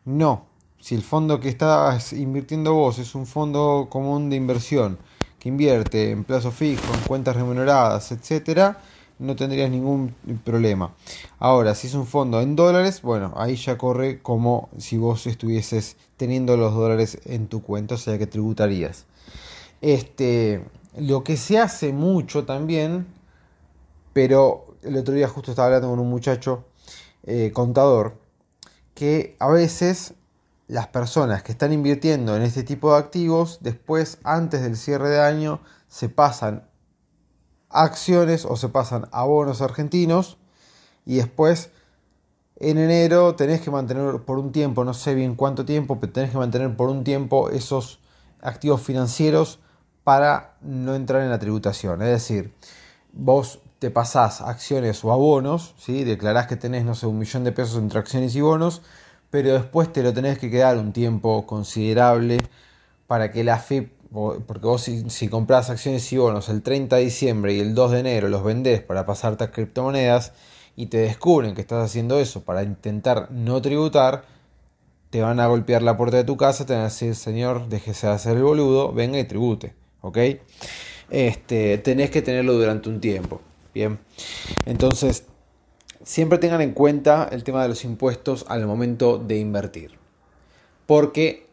no. 0.05 0.47
Si 0.81 0.95
el 0.95 1.03
fondo 1.03 1.41
que 1.41 1.49
estás 1.49 2.13
invirtiendo 2.13 2.75
vos 2.75 2.99
es 2.99 3.15
un 3.15 3.27
fondo 3.27 3.89
común 3.91 4.31
de 4.31 4.37
inversión 4.37 4.99
que 5.39 5.49
invierte 5.49 6.11
en 6.11 6.25
plazo 6.25 6.51
fijo, 6.51 6.93
en 6.95 7.01
cuentas 7.01 7.37
remuneradas, 7.37 8.11
etcétera, 8.13 8.81
no 9.19 9.37
tendrías 9.37 9.71
ningún 9.71 10.15
problema. 10.45 10.95
Ahora, 11.39 11.75
si 11.75 11.89
es 11.89 11.95
un 11.95 12.07
fondo 12.07 12.41
en 12.41 12.57
dólares, 12.57 13.03
bueno, 13.03 13.33
ahí 13.37 13.57
ya 13.57 13.79
corre 13.79 14.21
como 14.21 14.69
si 14.79 14.97
vos 14.97 15.27
estuvieses 15.27 15.97
teniendo 16.17 16.57
los 16.57 16.75
dólares 16.75 17.19
en 17.25 17.49
tu 17.49 17.63
cuenta, 17.63 17.97
o 17.97 17.99
sea 17.99 18.19
que 18.19 18.27
tributarías. 18.27 19.07
Este, 19.81 20.65
lo 21.01 21.25
que 21.25 21.37
se 21.37 21.59
hace 21.59 21.93
mucho 21.93 22.45
también, 22.45 23.07
pero 24.13 24.77
el 24.83 24.97
otro 24.97 25.15
día 25.15 25.29
justo 25.29 25.51
estaba 25.51 25.67
hablando 25.67 25.91
con 25.91 25.99
un 25.99 26.11
muchacho 26.11 26.65
eh, 27.25 27.53
contador, 27.53 28.19
que 28.95 29.37
a 29.39 29.49
veces 29.49 30.15
las 30.67 30.89
personas 30.89 31.43
que 31.43 31.53
están 31.53 31.73
invirtiendo 31.73 32.37
en 32.37 32.43
este 32.43 32.63
tipo 32.63 32.93
de 32.93 32.99
activos, 32.99 33.59
después, 33.63 34.19
antes 34.25 34.63
del 34.63 34.77
cierre 34.77 35.09
de 35.09 35.21
año, 35.21 35.61
se 35.89 36.09
pasan 36.09 36.69
a 37.71 37.83
acciones 37.83 38.45
o 38.45 38.57
se 38.57 38.69
pasan 38.69 39.09
a 39.13 39.25
bonos 39.25 39.63
argentinos 39.63 40.39
y 41.07 41.17
después 41.17 41.71
en 42.57 42.77
enero 42.79 43.35
tenés 43.35 43.61
que 43.61 43.71
mantener 43.71 44.23
por 44.23 44.39
un 44.39 44.53
tiempo, 44.53 44.85
no 44.85 44.95
sé 44.95 45.15
bien 45.15 45.37
cuánto 45.37 45.65
tiempo, 45.65 46.01
pero 46.01 46.13
tenés 46.13 46.31
que 46.31 46.39
mantener 46.39 46.77
por 46.77 46.89
un 46.89 47.05
tiempo 47.05 47.51
esos 47.51 48.01
activos 48.41 48.83
financieros 48.83 49.61
para 50.09 50.55
no 50.63 50.95
entrar 50.95 51.21
en 51.21 51.29
la 51.29 51.39
tributación. 51.39 52.01
Es 52.01 52.09
decir, 52.09 52.55
vos 53.13 53.61
te 53.79 53.91
pasás 53.91 54.41
acciones 54.41 55.05
o 55.05 55.13
abonos, 55.13 55.75
¿sí? 55.77 56.03
declarás 56.03 56.47
que 56.47 56.57
tenés, 56.57 56.87
no 56.87 56.95
sé, 56.95 57.07
un 57.07 57.19
millón 57.19 57.45
de 57.45 57.53
pesos 57.53 57.77
entre 57.77 57.99
acciones 57.99 58.35
y 58.35 58.41
bonos, 58.41 58.81
pero 59.29 59.53
después 59.53 59.93
te 59.93 60.03
lo 60.03 60.15
tenés 60.15 60.39
que 60.39 60.51
quedar 60.51 60.79
un 60.79 60.95
tiempo 60.95 61.45
considerable 61.45 62.39
para 63.07 63.31
que 63.31 63.45
la 63.45 63.59
FIP, 63.59 63.93
porque 64.47 64.67
vos 64.67 64.81
si, 64.81 65.29
comprás 65.29 65.69
acciones 65.69 66.11
y 66.11 66.17
bonos 66.17 66.49
el 66.49 66.63
30 66.63 66.97
de 66.97 67.03
diciembre 67.03 67.53
y 67.53 67.61
el 67.61 67.75
2 67.75 67.91
de 67.91 67.99
enero 68.01 68.31
los 68.31 68.43
vendés 68.43 68.81
para 68.81 69.05
pasarte 69.05 69.45
a 69.45 69.51
criptomonedas 69.51 70.33
y 70.75 70.87
te 70.87 71.01
descubren 71.01 71.55
que 71.55 71.61
estás 71.61 71.85
haciendo 71.85 72.19
eso 72.19 72.45
para 72.45 72.63
intentar 72.63 73.31
no 73.31 73.61
tributar, 73.61 74.25
te 75.11 75.21
van 75.21 75.39
a 75.39 75.49
golpear 75.49 75.83
la 75.83 75.99
puerta 75.99 76.17
de 76.17 76.25
tu 76.25 76.39
casa, 76.39 76.65
te 76.65 76.73
van 76.73 76.81
a 76.81 76.85
decir, 76.87 77.15
señor, 77.15 77.69
déjese 77.69 78.07
de 78.07 78.15
hacer 78.15 78.39
el 78.39 78.45
boludo, 78.45 78.95
venga 78.95 79.19
y 79.19 79.25
tribute. 79.25 79.77
¿Ok? 80.01 80.19
Este, 81.11 81.79
tenés 81.79 82.11
que 82.11 82.23
tenerlo 82.23 82.55
durante 82.55 82.89
un 82.89 83.01
tiempo, 83.01 83.41
¿bien? 83.75 83.99
Entonces, 84.67 85.25
siempre 86.03 86.39
tengan 86.39 86.61
en 86.61 86.73
cuenta 86.73 87.29
el 87.31 87.45
tema 87.45 87.63
de 87.63 87.69
los 87.69 87.85
impuestos 87.85 88.45
al 88.49 88.67
momento 88.67 89.19
de 89.19 89.39
invertir, 89.39 89.93
porque 90.87 91.47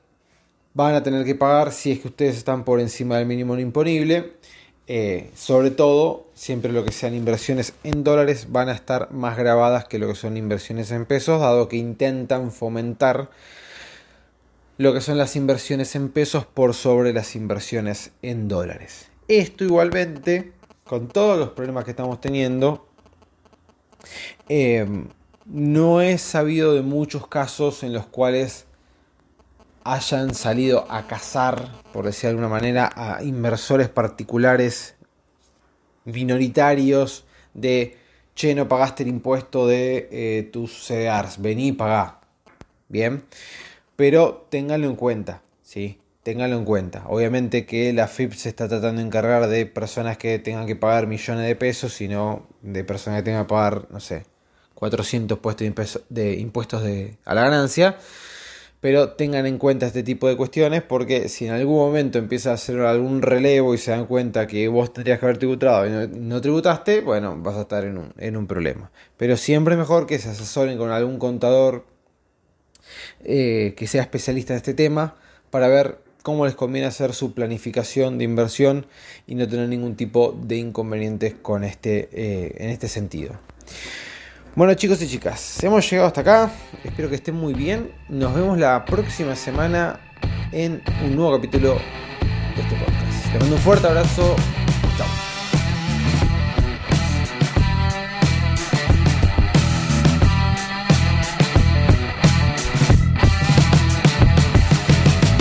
van 0.73 0.93
a 0.93 1.03
tener 1.03 1.25
que 1.25 1.35
pagar 1.35 1.71
si 1.71 1.91
es 1.91 1.99
que 1.99 2.09
ustedes 2.09 2.37
están 2.37 2.65
por 2.65 2.79
encima 2.79 3.17
del 3.17 3.25
mínimo 3.25 3.57
imponible. 3.57 4.33
Eh, 4.87 5.31
sobre 5.35 5.71
todo, 5.71 6.27
siempre 6.35 6.71
lo 6.71 6.85
que 6.85 6.91
sean 6.91 7.15
inversiones 7.15 7.73
en 7.83 8.03
dólares 8.03 8.47
van 8.51 8.69
a 8.69 8.73
estar 8.73 9.11
más 9.11 9.35
grabadas 9.37 9.85
que 9.85 9.97
lo 9.97 10.07
que 10.07 10.15
son 10.15 10.37
inversiones 10.37 10.91
en 10.91 11.05
pesos, 11.05 11.41
dado 11.41 11.67
que 11.69 11.77
intentan 11.77 12.51
fomentar 12.51 13.29
lo 14.77 14.93
que 14.93 15.01
son 15.01 15.17
las 15.17 15.35
inversiones 15.35 15.95
en 15.95 16.09
pesos 16.09 16.45
por 16.45 16.73
sobre 16.73 17.13
las 17.13 17.35
inversiones 17.35 18.11
en 18.21 18.47
dólares. 18.47 19.07
Esto 19.27 19.63
igualmente, 19.63 20.51
con 20.83 21.07
todos 21.07 21.39
los 21.39 21.49
problemas 21.49 21.85
que 21.85 21.91
estamos 21.91 22.19
teniendo, 22.19 22.87
em, 24.49 25.07
no 25.45 26.01
he 26.01 26.17
sabido 26.17 26.73
de 26.73 26.81
muchos 26.81 27.27
casos 27.27 27.83
en 27.83 27.93
los 27.93 28.05
cuales 28.05 28.65
hayan 29.83 30.33
salido 30.33 30.85
a 30.89 31.07
cazar, 31.07 31.71
por 31.93 32.05
decir 32.05 32.23
de 32.23 32.29
alguna 32.29 32.49
manera, 32.49 32.91
a 32.95 33.23
inversores 33.23 33.87
particulares 33.87 34.95
minoritarios 36.05 37.25
de, 37.53 37.97
che, 38.35 38.55
no 38.55 38.67
pagaste 38.67 39.03
el 39.03 39.09
impuesto 39.09 39.67
de 39.67 40.09
eh, 40.11 40.49
tus 40.51 40.87
CDRs, 40.87 41.41
vení 41.41 41.69
y 41.69 41.71
pagá. 41.71 42.19
Bien. 42.89 43.23
Pero 43.95 44.47
ténganlo 44.49 44.87
en 44.87 44.95
cuenta, 44.95 45.41
¿sí? 45.61 45.99
Ténganlo 46.23 46.57
en 46.57 46.65
cuenta. 46.65 47.03
Obviamente 47.07 47.65
que 47.65 47.93
la 47.93 48.07
FIP 48.07 48.33
se 48.33 48.49
está 48.49 48.67
tratando 48.67 48.99
de 49.01 49.07
encargar 49.07 49.47
de 49.47 49.65
personas 49.65 50.17
que 50.17 50.39
tengan 50.39 50.65
que 50.65 50.75
pagar 50.75 51.07
millones 51.07 51.45
de 51.45 51.55
pesos, 51.55 51.93
sino 51.93 52.47
de 52.61 52.83
personas 52.83 53.19
que 53.19 53.25
tengan 53.25 53.43
que 53.43 53.49
pagar, 53.49 53.87
no 53.91 53.99
sé, 53.99 54.23
400 54.73 55.39
puestos 55.39 56.01
de, 56.09 56.33
impuestos 56.35 56.83
de, 56.83 57.17
a 57.25 57.33
la 57.33 57.43
ganancia. 57.43 57.97
pero 58.81 59.13
tengan 59.13 59.45
en 59.47 59.57
cuenta 59.57 59.87
este 59.87 60.03
tipo 60.03 60.27
de 60.27 60.37
cuestiones 60.37 60.83
porque 60.83 61.29
si 61.29 61.47
en 61.47 61.53
algún 61.53 61.77
momento 61.77 62.19
empieza 62.19 62.51
a 62.51 62.53
hacer 62.55 62.79
algún 62.81 63.21
relevo 63.21 63.73
y 63.73 63.77
se 63.79 63.91
dan 63.91 64.05
cuenta 64.05 64.45
que 64.45 64.67
vos 64.67 64.93
tendrías 64.93 65.19
que 65.19 65.25
haber 65.25 65.37
tributado 65.39 65.87
y 65.87 66.07
no, 66.19 66.41
tributaste, 66.41 67.01
bueno, 67.01 67.35
vas 67.37 67.55
a 67.55 67.61
estar 67.61 67.85
en 67.85 67.97
un, 67.97 68.13
en 68.17 68.37
un, 68.37 68.45
problema. 68.47 68.91
Pero 69.17 69.37
siempre 69.37 69.73
es 69.73 69.79
mejor 69.79 70.05
que 70.05 70.19
se 70.19 70.29
asesoren 70.29 70.77
con 70.77 70.91
algún 70.91 71.17
contador 71.17 71.85
eh, 73.23 73.73
que 73.77 73.87
sea 73.87 74.01
especialista 74.01 74.53
en 74.53 74.57
este 74.57 74.73
tema 74.73 75.15
para 75.49 75.67
ver 75.67 75.99
cómo 76.21 76.45
les 76.45 76.55
conviene 76.55 76.87
hacer 76.87 77.13
su 77.13 77.33
planificación 77.33 78.17
de 78.17 78.23
inversión 78.23 78.87
y 79.27 79.35
no 79.35 79.47
tener 79.47 79.69
ningún 79.69 79.95
tipo 79.95 80.35
de 80.41 80.57
inconvenientes 80.57 81.35
con 81.39 81.63
este, 81.63 82.09
eh, 82.11 82.55
en 82.57 82.69
este 82.71 82.87
sentido. 82.87 83.39
Bueno 84.55 84.73
chicos 84.73 85.01
y 85.01 85.07
chicas, 85.07 85.63
hemos 85.63 85.89
llegado 85.89 86.07
hasta 86.07 86.21
acá, 86.21 86.51
espero 86.83 87.09
que 87.09 87.15
estén 87.15 87.35
muy 87.35 87.53
bien, 87.53 87.91
nos 88.07 88.33
vemos 88.33 88.57
la 88.57 88.85
próxima 88.85 89.35
semana 89.35 89.99
en 90.51 90.81
un 91.03 91.15
nuevo 91.15 91.35
capítulo 91.35 91.73
de 92.55 92.61
este 92.61 92.75
podcast. 92.75 93.33
Les 93.33 93.41
mando 93.41 93.55
un 93.57 93.61
fuerte 93.61 93.87
abrazo, 93.87 94.35